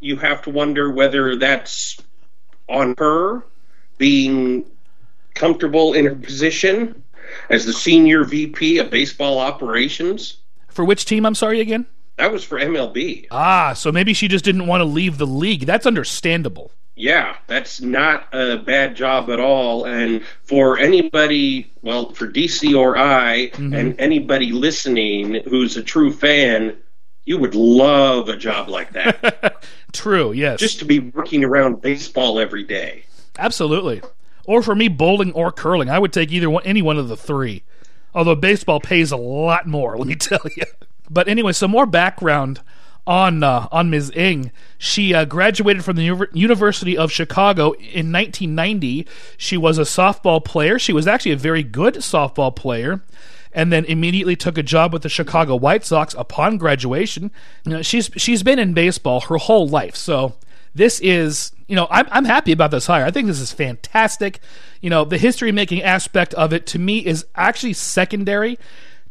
you 0.01 0.17
have 0.17 0.43
to 0.43 0.51
wonder 0.51 0.91
whether 0.91 1.37
that's 1.37 1.97
on 2.69 2.95
her 2.99 3.45
being 3.99 4.65
comfortable 5.35 5.95
in 5.95 6.07
her 6.07 6.15
position 6.15 7.03
as 7.49 7.65
the 7.65 7.73
senior 7.73 8.25
VP 8.25 8.79
of 8.79 8.91
baseball 8.91 9.39
operations. 9.39 10.39
For 10.69 10.85
which 10.85 11.05
team, 11.05 11.25
I'm 11.25 11.35
sorry 11.35 11.61
again? 11.61 11.87
That 12.17 12.33
was 12.33 12.45
for 12.45 12.59
MLB. 12.59 13.29
Ah, 13.31 13.73
so 13.73 13.91
maybe 13.91 14.13
she 14.13 14.29
just 14.29 14.45
didn't 14.45 14.67
want 14.67 14.81
to 14.81 14.85
leave 14.85 15.19
the 15.19 15.27
league. 15.27 15.67
That's 15.67 15.87
understandable. 15.87 16.71
Yeah, 16.95 17.37
that's 17.47 17.81
not 17.81 18.29
a 18.33 18.59
bad 18.59 18.97
job 18.97 19.31
at 19.31 19.41
all. 19.41 19.87
And 19.87 20.23
for 20.45 20.79
anybody, 20.79 21.73
well, 21.81 22.13
for 22.13 22.29
DC 22.29 22.79
or 22.79 22.99
I, 22.99 23.51
mm-hmm. 23.55 23.73
and 23.73 24.01
anybody 24.01 24.53
listening 24.53 25.43
who's 25.45 25.77
a 25.77 25.83
true 25.83 26.13
fan, 26.13 26.77
you 27.25 27.39
would 27.39 27.55
love 27.55 28.29
a 28.29 28.37
job 28.37 28.69
like 28.69 28.93
that. 28.93 29.65
True, 29.93 30.33
yes. 30.33 30.59
Just 30.59 30.81
to 30.81 30.85
be 30.85 30.99
working 30.99 31.45
around 31.45 31.81
baseball 31.81 32.41
every 32.41 32.65
day. 32.65 33.05
Absolutely. 33.39 34.03
Or 34.45 34.63
for 34.63 34.75
me, 34.75 34.89
bowling 34.89 35.33
or 35.33 35.53
curling. 35.53 35.89
I 35.89 35.99
would 35.99 36.13
take 36.13 36.33
either 36.33 36.51
one, 36.51 36.65
any 36.65 36.83
one 36.83 36.99
of 36.99 37.09
the 37.09 37.17
three. 37.17 37.63
Although 38.15 38.35
baseball 38.35 38.81
pays 38.81 39.13
a 39.13 39.17
lot 39.17 39.67
more, 39.67 39.97
let 39.99 40.07
me 40.09 40.17
tell 40.17 40.41
you. 40.57 40.65
But 41.09 41.29
anyway, 41.29 41.53
some 41.53 41.71
more 41.71 41.87
background 41.87 42.61
on 43.07 43.43
uh, 43.43 43.69
on 43.73 43.91
Ms. 43.91 44.13
Ng. 44.15 44.51
She 44.79 45.15
uh, 45.15 45.25
graduated 45.25 45.85
from 45.85 45.97
the 45.97 46.05
U- 46.05 46.27
University 46.33 46.97
of 46.97 47.11
Chicago 47.11 47.73
in 47.73 48.13
1990. 48.13 49.07
She 49.37 49.57
was 49.57 49.79
a 49.79 49.83
softball 49.83 50.45
player. 50.45 50.79
She 50.79 50.93
was 50.93 51.07
actually 51.07 51.33
a 51.33 51.37
very 51.37 51.63
good 51.63 51.95
softball 51.97 52.55
player. 52.55 53.03
And 53.55 53.71
then 53.71 53.85
immediately 53.85 54.35
took 54.35 54.57
a 54.57 54.63
job 54.63 54.95
with 54.95 55.03
the 55.03 55.11
Chicago 55.11 55.55
White 55.57 55.85
Sox 55.85 56.15
upon 56.15 56.57
graduation. 56.57 57.31
You 57.67 57.73
know, 57.73 57.83
she's 57.83 58.11
she's 58.17 58.43
been 58.43 58.59
in 58.59 58.73
baseball 58.73 59.21
her 59.21 59.37
whole 59.37 59.69
life, 59.69 59.95
so 59.95 60.37
this 60.75 61.01
is 61.01 61.53
you 61.67 61.77
know 61.77 61.87
I'm 61.91 62.07
I'm 62.11 62.25
happy 62.25 62.53
about 62.53 62.71
this 62.71 62.87
hire. 62.87 63.05
I 63.05 63.11
think 63.11 63.27
this 63.27 63.41
is 63.41 63.53
fantastic. 63.53 64.41
You 64.81 64.89
know 64.89 65.05
the 65.05 65.19
history 65.19 65.53
making 65.53 65.83
aspect 65.83 66.33
of 66.33 66.55
it 66.55 66.67
to 66.69 66.79
me 66.79 67.05
is 67.05 67.27
actually 67.35 67.75
secondary 67.75 68.59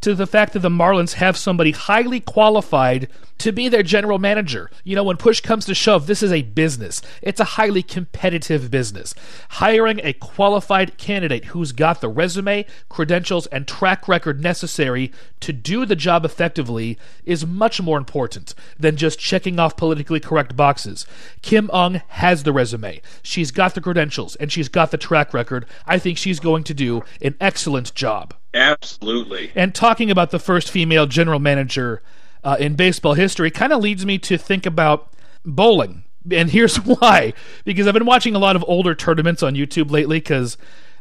to 0.02 0.14
the 0.14 0.26
fact 0.26 0.52
that 0.52 0.60
the 0.60 0.68
Marlins 0.68 1.14
have 1.14 1.36
somebody 1.36 1.70
highly 1.70 2.20
qualified 2.20 3.08
to 3.38 3.52
be 3.52 3.68
their 3.68 3.82
general 3.82 4.18
manager. 4.18 4.70
You 4.84 4.94
know, 4.94 5.02
when 5.02 5.16
push 5.16 5.40
comes 5.40 5.64
to 5.66 5.74
shove, 5.74 6.06
this 6.06 6.22
is 6.22 6.30
a 6.30 6.42
business. 6.42 7.02
It's 7.22 7.40
a 7.40 7.44
highly 7.44 7.82
competitive 7.82 8.70
business. 8.70 9.14
Hiring 9.50 10.00
a 10.04 10.12
qualified 10.12 10.96
candidate 10.98 11.46
who's 11.46 11.72
got 11.72 12.00
the 12.00 12.08
resume, 12.08 12.66
credentials, 12.88 13.46
and 13.46 13.66
track 13.66 14.06
record 14.06 14.40
necessary 14.40 15.10
to 15.40 15.52
do 15.52 15.84
the 15.84 15.96
job 15.96 16.24
effectively 16.24 16.98
is 17.24 17.46
much 17.46 17.80
more 17.80 17.98
important 17.98 18.54
than 18.78 18.96
just 18.96 19.18
checking 19.18 19.58
off 19.58 19.76
politically 19.76 20.20
correct 20.20 20.56
boxes. 20.56 21.06
Kim 21.42 21.70
Ng 21.72 22.02
has 22.08 22.42
the 22.42 22.52
resume, 22.52 23.02
she's 23.22 23.50
got 23.50 23.74
the 23.74 23.80
credentials, 23.80 24.36
and 24.36 24.52
she's 24.52 24.68
got 24.68 24.90
the 24.90 24.98
track 24.98 25.34
record. 25.34 25.66
I 25.86 25.98
think 25.98 26.18
she's 26.18 26.38
going 26.38 26.64
to 26.64 26.74
do 26.74 27.02
an 27.20 27.36
excellent 27.40 27.94
job. 27.94 28.34
Absolutely. 28.54 29.50
And 29.54 29.74
talking 29.74 30.10
about 30.10 30.30
the 30.30 30.38
first 30.38 30.70
female 30.70 31.06
general 31.06 31.38
manager 31.38 32.02
uh, 32.44 32.56
in 32.58 32.74
baseball 32.74 33.14
history 33.14 33.50
kind 33.50 33.72
of 33.72 33.80
leads 33.80 34.04
me 34.04 34.18
to 34.18 34.36
think 34.36 34.66
about 34.66 35.12
bowling. 35.44 36.04
And 36.30 36.50
here's 36.50 36.76
why 36.84 37.32
because 37.64 37.86
I've 37.86 37.94
been 37.94 38.06
watching 38.06 38.34
a 38.34 38.38
lot 38.40 38.56
of 38.56 38.64
older 38.66 38.94
tournaments 38.94 39.42
on 39.42 39.54
YouTube 39.54 39.90
lately 39.90 40.18
because 40.18 40.56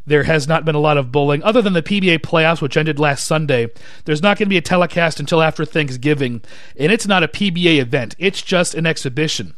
there 0.05 0.23
has 0.23 0.47
not 0.47 0.65
been 0.65 0.75
a 0.75 0.79
lot 0.79 0.97
of 0.97 1.11
bowling 1.11 1.43
other 1.43 1.61
than 1.61 1.73
the 1.73 1.83
PBA 1.83 2.19
playoffs, 2.19 2.61
which 2.61 2.77
ended 2.77 2.99
last 2.99 3.25
Sunday. 3.25 3.67
There's 4.05 4.21
not 4.21 4.37
going 4.37 4.47
to 4.47 4.49
be 4.49 4.57
a 4.57 4.61
telecast 4.61 5.19
until 5.19 5.41
after 5.41 5.63
Thanksgiving, 5.63 6.41
and 6.77 6.91
it's 6.91 7.05
not 7.05 7.23
a 7.23 7.27
PBA 7.27 7.79
event, 7.79 8.15
it's 8.17 8.41
just 8.41 8.73
an 8.73 8.87
exhibition. 8.87 9.53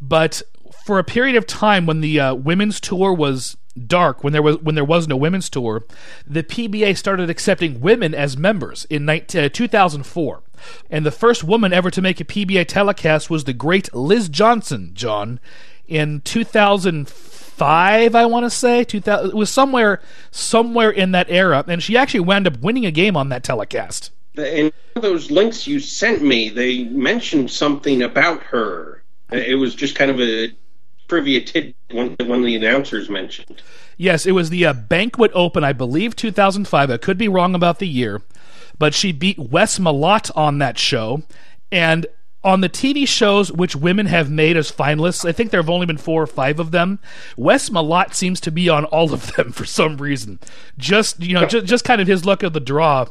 But 0.00 0.42
for 0.84 0.98
a 0.98 1.04
period 1.04 1.36
of 1.36 1.46
time 1.46 1.86
when 1.86 2.00
the 2.00 2.18
uh, 2.18 2.34
women's 2.34 2.80
tour 2.80 3.12
was 3.12 3.56
dark 3.86 4.22
when 4.22 4.32
there 4.32 4.42
was 4.42 4.58
when 4.58 4.74
there 4.74 4.84
was 4.84 5.08
no 5.08 5.16
women's 5.16 5.50
tour, 5.50 5.84
the 6.26 6.42
PBA 6.42 6.96
started 6.96 7.30
accepting 7.30 7.80
women 7.80 8.14
as 8.14 8.36
members 8.36 8.84
in 8.86 9.04
19, 9.04 9.44
uh, 9.44 9.48
2004. 9.48 10.42
And 10.90 11.04
the 11.04 11.10
first 11.10 11.44
woman 11.44 11.72
ever 11.72 11.90
to 11.90 12.00
make 12.00 12.20
a 12.20 12.24
PBA 12.24 12.66
telecast 12.66 13.30
was 13.30 13.44
the 13.44 13.52
great 13.52 13.94
Liz 13.94 14.28
Johnson, 14.28 14.92
John, 14.94 15.40
in 15.86 16.20
2005, 16.22 18.14
I 18.14 18.26
want 18.26 18.46
to 18.46 18.50
say. 18.50 18.84
2000 18.84 19.30
it 19.30 19.34
was 19.34 19.50
somewhere 19.50 20.00
somewhere 20.30 20.90
in 20.90 21.12
that 21.12 21.28
era 21.28 21.64
and 21.66 21.82
she 21.82 21.96
actually 21.96 22.20
wound 22.20 22.46
up 22.46 22.58
winning 22.60 22.86
a 22.86 22.90
game 22.90 23.16
on 23.16 23.28
that 23.30 23.42
telecast. 23.42 24.10
In 24.36 24.72
those 24.94 25.30
links 25.30 25.66
you 25.66 25.78
sent 25.78 26.22
me, 26.22 26.48
they 26.48 26.84
mentioned 26.84 27.50
something 27.50 28.02
about 28.02 28.42
her. 28.44 29.02
It 29.30 29.58
was 29.58 29.74
just 29.74 29.94
kind 29.94 30.10
of 30.10 30.20
a 30.20 30.52
trivia 31.08 31.40
tidbit 31.40 31.74
one, 31.92 32.16
one 32.20 32.40
of 32.40 32.44
the 32.44 32.56
announcers 32.56 33.08
mentioned. 33.08 33.62
Yes, 33.96 34.26
it 34.26 34.32
was 34.32 34.50
the 34.50 34.66
uh, 34.66 34.72
Banquet 34.72 35.30
Open, 35.34 35.62
I 35.62 35.72
believe, 35.72 36.16
2005. 36.16 36.90
I 36.90 36.96
could 36.96 37.18
be 37.18 37.28
wrong 37.28 37.54
about 37.54 37.78
the 37.78 37.88
year, 37.88 38.22
but 38.78 38.94
she 38.94 39.12
beat 39.12 39.38
Wes 39.38 39.78
Malott 39.78 40.30
on 40.36 40.58
that 40.58 40.78
show, 40.78 41.22
and 41.70 42.06
on 42.44 42.60
the 42.60 42.68
TV 42.68 43.08
shows 43.08 43.50
which 43.50 43.74
women 43.74 44.06
have 44.06 44.30
made 44.30 44.56
as 44.56 44.70
finalists, 44.70 45.26
I 45.26 45.32
think 45.32 45.50
there 45.50 45.62
have 45.62 45.70
only 45.70 45.86
been 45.86 45.96
four 45.96 46.22
or 46.22 46.26
five 46.26 46.60
of 46.60 46.70
them. 46.70 46.98
Wes 47.36 47.70
Malott 47.70 48.14
seems 48.14 48.38
to 48.40 48.50
be 48.50 48.68
on 48.68 48.84
all 48.84 49.14
of 49.14 49.32
them 49.32 49.50
for 49.52 49.64
some 49.64 49.96
reason. 49.96 50.38
Just 50.76 51.20
you 51.20 51.34
know, 51.34 51.46
just, 51.46 51.66
just 51.66 51.84
kind 51.84 52.00
of 52.00 52.06
his 52.06 52.26
luck 52.26 52.42
of 52.42 52.52
the 52.52 52.60
draw. 52.60 53.06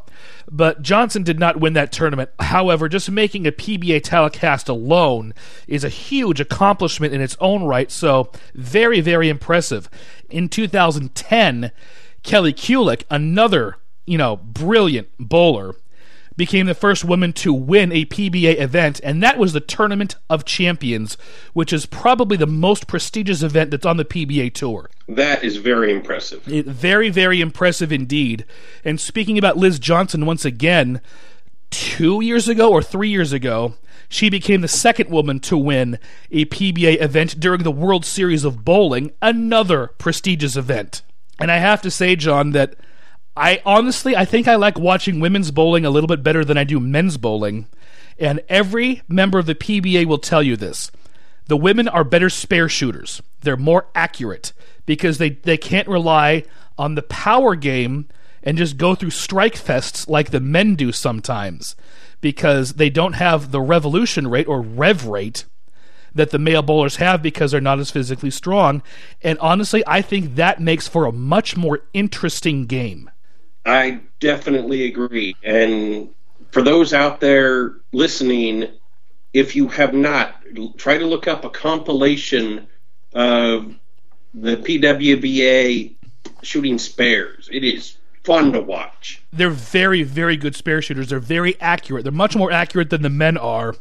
But 0.51 0.81
Johnson 0.83 1.23
did 1.23 1.39
not 1.39 1.59
win 1.59 1.73
that 1.73 1.91
tournament. 1.91 2.29
However, 2.39 2.87
just 2.87 3.09
making 3.09 3.47
a 3.47 3.51
PBA 3.51 4.03
telecast 4.03 4.69
alone 4.69 5.33
is 5.67 5.83
a 5.83 5.89
huge 5.89 6.39
accomplishment 6.39 7.13
in 7.13 7.21
its 7.21 7.37
own 7.39 7.63
right. 7.63 7.89
So 7.89 8.31
very, 8.53 9.01
very 9.01 9.29
impressive. 9.29 9.89
In 10.29 10.47
2010, 10.49 11.71
Kelly 12.21 12.53
Kulick, 12.53 13.03
another 13.09 13.77
you 14.05 14.17
know 14.17 14.35
brilliant 14.37 15.07
bowler 15.17 15.75
became 16.35 16.65
the 16.65 16.73
first 16.73 17.05
woman 17.05 17.33
to 17.33 17.53
win 17.53 17.91
a 17.91 18.05
PBA 18.05 18.59
event, 18.59 18.99
and 19.03 19.21
that 19.21 19.37
was 19.37 19.53
the 19.53 19.59
Tournament 19.59 20.15
of 20.29 20.45
Champions, 20.45 21.17
which 21.53 21.73
is 21.73 21.85
probably 21.85 22.37
the 22.37 22.47
most 22.47 22.87
prestigious 22.87 23.43
event 23.43 23.71
that's 23.71 23.85
on 23.85 23.97
the 23.97 24.05
PBA 24.05 24.53
Tour. 24.53 24.89
That 25.07 25.43
is 25.43 25.57
very 25.57 25.91
impressive. 25.91 26.47
It, 26.47 26.65
very, 26.65 27.09
very 27.09 27.41
impressive 27.41 27.91
indeed. 27.91 28.45
And 28.83 28.99
speaking 28.99 29.37
about 29.37 29.57
Liz 29.57 29.79
Johnson 29.79 30.25
once 30.25 30.45
again, 30.45 31.01
two 31.69 32.21
years 32.21 32.47
ago 32.47 32.71
or 32.71 32.81
three 32.81 33.09
years 33.09 33.33
ago, 33.33 33.73
she 34.07 34.29
became 34.29 34.61
the 34.61 34.67
second 34.67 35.09
woman 35.09 35.39
to 35.41 35.57
win 35.57 35.97
a 36.31 36.45
PBA 36.45 37.01
event 37.01 37.39
during 37.39 37.63
the 37.63 37.71
World 37.71 38.05
Series 38.05 38.43
of 38.43 38.63
Bowling, 38.63 39.11
another 39.21 39.87
prestigious 39.97 40.55
event. 40.55 41.01
And 41.39 41.51
I 41.51 41.57
have 41.57 41.81
to 41.81 41.91
say, 41.91 42.15
John, 42.15 42.51
that 42.51 42.75
I 43.35 43.61
honestly, 43.65 44.15
I 44.15 44.25
think 44.25 44.47
I 44.47 44.55
like 44.55 44.77
watching 44.77 45.19
women's 45.19 45.51
bowling 45.51 45.85
a 45.85 45.89
little 45.89 46.07
bit 46.07 46.23
better 46.23 46.45
than 46.45 46.57
I 46.57 46.63
do 46.63 46.79
men's 46.79 47.17
bowling. 47.17 47.67
And 48.19 48.41
every 48.47 49.01
member 49.07 49.39
of 49.39 49.47
the 49.47 49.55
PBA 49.55 50.05
will 50.05 50.19
tell 50.19 50.43
you 50.43 50.55
this. 50.55 50.91
The 51.47 51.57
women 51.57 51.87
are 51.87 52.03
better 52.03 52.29
spare 52.29 52.69
shooters. 52.69 53.21
They're 53.41 53.57
more 53.57 53.87
accurate 53.95 54.53
because 54.85 55.17
they, 55.17 55.31
they 55.31 55.57
can't 55.57 55.87
rely 55.87 56.43
on 56.77 56.95
the 56.95 57.01
power 57.01 57.55
game 57.55 58.07
and 58.43 58.57
just 58.57 58.77
go 58.77 58.93
through 58.93 59.09
strike 59.09 59.55
fests 59.55 60.07
like 60.07 60.29
the 60.29 60.39
men 60.39 60.75
do 60.75 60.91
sometimes 60.91 61.75
because 62.21 62.73
they 62.73 62.89
don't 62.89 63.13
have 63.13 63.51
the 63.51 63.61
revolution 63.61 64.27
rate 64.27 64.47
or 64.47 64.61
rev 64.61 65.05
rate 65.05 65.45
that 66.15 66.29
the 66.29 66.39
male 66.39 66.61
bowlers 66.61 66.97
have 66.97 67.21
because 67.21 67.51
they're 67.51 67.61
not 67.61 67.79
as 67.79 67.91
physically 67.91 68.29
strong. 68.29 68.83
And 69.21 69.39
honestly, 69.39 69.83
I 69.87 70.01
think 70.01 70.35
that 70.35 70.61
makes 70.61 70.87
for 70.87 71.05
a 71.05 71.11
much 71.11 71.57
more 71.57 71.81
interesting 71.93 72.65
game. 72.65 73.09
I 73.65 74.01
definitely 74.19 74.85
agree. 74.85 75.35
And 75.43 76.09
for 76.51 76.61
those 76.61 76.93
out 76.93 77.19
there 77.19 77.75
listening, 77.91 78.67
if 79.33 79.55
you 79.55 79.67
have 79.69 79.93
not, 79.93 80.35
try 80.77 80.97
to 80.97 81.05
look 81.05 81.27
up 81.27 81.45
a 81.45 81.49
compilation 81.49 82.67
of 83.13 83.75
the 84.33 84.57
PWBA 84.57 85.95
shooting 86.41 86.77
spares. 86.77 87.49
It 87.51 87.63
is 87.63 87.97
fun 88.23 88.53
to 88.53 88.61
watch. 88.61 89.21
They're 89.31 89.49
very, 89.49 90.03
very 90.03 90.37
good 90.37 90.55
spare 90.55 90.81
shooters. 90.81 91.09
They're 91.09 91.19
very 91.19 91.59
accurate. 91.59 92.03
They're 92.03 92.11
much 92.11 92.35
more 92.35 92.51
accurate 92.51 92.89
than 92.89 93.01
the 93.01 93.09
men 93.09 93.37
are 93.37 93.75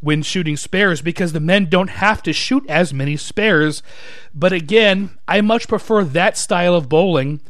when 0.00 0.22
shooting 0.22 0.56
spares 0.56 1.00
because 1.00 1.32
the 1.32 1.40
men 1.40 1.66
don't 1.66 1.90
have 1.90 2.22
to 2.22 2.32
shoot 2.32 2.64
as 2.68 2.92
many 2.92 3.16
spares. 3.16 3.82
But 4.34 4.52
again, 4.52 5.10
I 5.26 5.40
much 5.40 5.68
prefer 5.68 6.04
that 6.04 6.36
style 6.36 6.74
of 6.74 6.88
bowling 6.88 7.40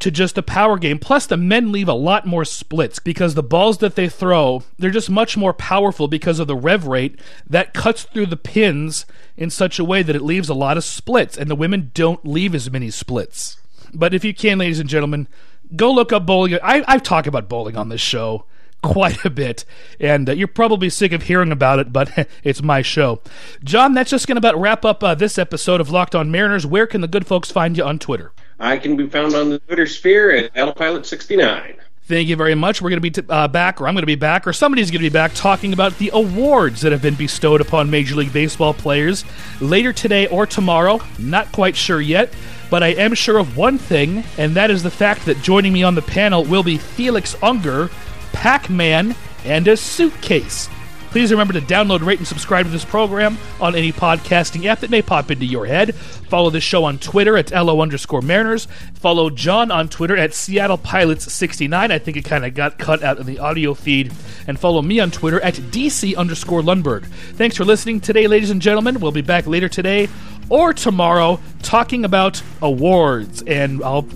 to 0.00 0.10
just 0.10 0.38
a 0.38 0.42
power 0.42 0.78
game. 0.78 0.98
Plus, 0.98 1.26
the 1.26 1.36
men 1.36 1.70
leave 1.70 1.88
a 1.88 1.94
lot 1.94 2.26
more 2.26 2.44
splits 2.44 2.98
because 2.98 3.34
the 3.34 3.42
balls 3.42 3.78
that 3.78 3.94
they 3.94 4.08
throw, 4.08 4.62
they're 4.78 4.90
just 4.90 5.10
much 5.10 5.36
more 5.36 5.52
powerful 5.52 6.08
because 6.08 6.38
of 6.38 6.46
the 6.46 6.56
rev 6.56 6.86
rate 6.86 7.20
that 7.48 7.74
cuts 7.74 8.04
through 8.04 8.26
the 8.26 8.36
pins 8.36 9.06
in 9.36 9.50
such 9.50 9.78
a 9.78 9.84
way 9.84 10.02
that 10.02 10.16
it 10.16 10.22
leaves 10.22 10.48
a 10.48 10.54
lot 10.54 10.76
of 10.76 10.84
splits, 10.84 11.36
and 11.36 11.48
the 11.48 11.54
women 11.54 11.90
don't 11.94 12.26
leave 12.26 12.54
as 12.54 12.70
many 12.70 12.90
splits. 12.90 13.58
But 13.94 14.14
if 14.14 14.24
you 14.24 14.34
can, 14.34 14.58
ladies 14.58 14.80
and 14.80 14.88
gentlemen, 14.88 15.28
go 15.76 15.92
look 15.92 16.12
up 16.12 16.26
bowling. 16.26 16.58
I, 16.62 16.82
I've 16.88 17.02
talked 17.02 17.26
about 17.26 17.48
bowling 17.48 17.76
on 17.76 17.90
this 17.90 18.00
show 18.00 18.46
quite 18.82 19.24
a 19.24 19.30
bit, 19.30 19.66
and 19.98 20.30
uh, 20.30 20.32
you're 20.32 20.48
probably 20.48 20.88
sick 20.88 21.12
of 21.12 21.24
hearing 21.24 21.52
about 21.52 21.78
it, 21.78 21.92
but 21.92 22.28
it's 22.44 22.62
my 22.62 22.80
show. 22.80 23.20
John, 23.62 23.92
that's 23.92 24.10
just 24.10 24.26
going 24.26 24.36
to 24.36 24.48
about 24.48 24.58
wrap 24.58 24.84
up 24.84 25.04
uh, 25.04 25.14
this 25.14 25.36
episode 25.36 25.80
of 25.80 25.90
Locked 25.90 26.14
On 26.14 26.30
Mariners. 26.30 26.64
Where 26.64 26.86
can 26.86 27.02
the 27.02 27.08
good 27.08 27.26
folks 27.26 27.50
find 27.50 27.76
you 27.76 27.84
on 27.84 27.98
Twitter? 27.98 28.32
I 28.60 28.76
can 28.76 28.96
be 28.96 29.08
found 29.08 29.34
on 29.34 29.50
the 29.50 29.58
Twitter 29.58 29.86
sphere 29.86 30.30
at 30.30 30.54
Autopilot69. 30.54 31.76
Thank 32.04 32.28
you 32.28 32.36
very 32.36 32.56
much. 32.56 32.82
We're 32.82 32.90
going 32.90 32.98
to 32.98 33.00
be 33.00 33.10
t- 33.10 33.22
uh, 33.28 33.48
back, 33.48 33.80
or 33.80 33.86
I'm 33.86 33.94
going 33.94 34.02
to 34.02 34.06
be 34.06 34.16
back, 34.16 34.46
or 34.46 34.52
somebody's 34.52 34.90
going 34.90 35.00
to 35.00 35.08
be 35.08 35.12
back 35.12 35.32
talking 35.32 35.72
about 35.72 35.96
the 35.98 36.10
awards 36.12 36.80
that 36.80 36.92
have 36.92 37.00
been 37.00 37.14
bestowed 37.14 37.60
upon 37.60 37.88
Major 37.88 38.16
League 38.16 38.32
Baseball 38.32 38.74
players 38.74 39.24
later 39.60 39.92
today 39.92 40.26
or 40.26 40.44
tomorrow. 40.44 41.00
Not 41.18 41.50
quite 41.52 41.76
sure 41.76 42.00
yet, 42.00 42.32
but 42.68 42.82
I 42.82 42.88
am 42.88 43.14
sure 43.14 43.38
of 43.38 43.56
one 43.56 43.78
thing, 43.78 44.24
and 44.38 44.56
that 44.56 44.72
is 44.72 44.82
the 44.82 44.90
fact 44.90 45.24
that 45.26 45.40
joining 45.40 45.72
me 45.72 45.84
on 45.84 45.94
the 45.94 46.02
panel 46.02 46.44
will 46.44 46.64
be 46.64 46.78
Felix 46.78 47.36
Unger, 47.42 47.90
Pac 48.32 48.68
Man, 48.68 49.14
and 49.44 49.68
a 49.68 49.76
suitcase. 49.76 50.68
Please 51.10 51.32
remember 51.32 51.52
to 51.52 51.60
download, 51.60 52.06
rate, 52.06 52.18
and 52.18 52.26
subscribe 52.26 52.66
to 52.66 52.70
this 52.70 52.84
program 52.84 53.36
on 53.60 53.74
any 53.74 53.90
podcasting 53.92 54.66
app 54.66 54.78
that 54.78 54.90
may 54.90 55.02
pop 55.02 55.28
into 55.32 55.44
your 55.44 55.66
head. 55.66 55.92
Follow 55.92 56.50
the 56.50 56.60
show 56.60 56.84
on 56.84 56.98
Twitter 56.98 57.36
at 57.36 57.50
LO 57.50 57.80
underscore 57.80 58.22
Mariners. 58.22 58.66
Follow 58.94 59.28
John 59.28 59.72
on 59.72 59.88
Twitter 59.88 60.16
at 60.16 60.34
Seattle 60.34 60.78
Pilots 60.78 61.32
69. 61.32 61.90
I 61.90 61.98
think 61.98 62.16
it 62.16 62.24
kind 62.24 62.44
of 62.44 62.54
got 62.54 62.78
cut 62.78 63.02
out 63.02 63.18
of 63.18 63.26
the 63.26 63.40
audio 63.40 63.74
feed. 63.74 64.12
And 64.46 64.56
follow 64.56 64.82
me 64.82 65.00
on 65.00 65.10
Twitter 65.10 65.40
at 65.40 65.54
DC 65.54 66.16
underscore 66.16 66.62
Lundberg. 66.62 67.06
Thanks 67.06 67.56
for 67.56 67.64
listening 67.64 68.00
today, 68.00 68.28
ladies 68.28 68.50
and 68.50 68.62
gentlemen. 68.62 69.00
We'll 69.00 69.10
be 69.10 69.20
back 69.20 69.48
later 69.48 69.68
today 69.68 70.08
or 70.48 70.72
tomorrow 70.72 71.40
talking 71.62 72.04
about 72.04 72.40
awards. 72.62 73.42
And 73.42 73.82
I'll 73.82 74.06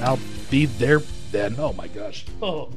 I'll 0.00 0.18
be 0.50 0.64
there 0.64 1.00
then. 1.30 1.56
Oh 1.58 1.74
my 1.74 1.88
gosh. 1.88 2.24
Oh. 2.40 2.70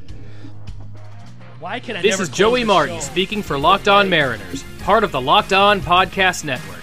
Why 1.65 1.79
can 1.79 1.97
I 1.97 2.03
This 2.03 2.19
is 2.19 2.29
Joey 2.29 2.63
Martin 2.63 2.97
show? 2.97 3.01
speaking 3.01 3.41
for 3.41 3.57
Locked 3.57 3.87
On 3.87 4.07
Mariners, 4.07 4.63
part 4.83 5.03
of 5.03 5.11
the 5.11 5.19
Locked 5.19 5.51
On 5.51 5.81
Podcast 5.81 6.45
Network. 6.45 6.74